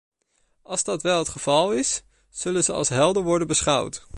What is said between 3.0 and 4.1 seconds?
worden beschouwd.